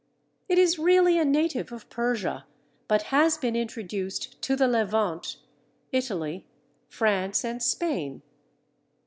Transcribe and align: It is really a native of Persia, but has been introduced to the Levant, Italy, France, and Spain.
It 0.49 0.57
is 0.57 0.79
really 0.79 1.19
a 1.19 1.23
native 1.23 1.71
of 1.71 1.87
Persia, 1.91 2.47
but 2.87 3.03
has 3.13 3.37
been 3.37 3.55
introduced 3.55 4.41
to 4.41 4.55
the 4.55 4.67
Levant, 4.67 5.35
Italy, 5.91 6.47
France, 6.89 7.45
and 7.45 7.61
Spain. 7.61 8.23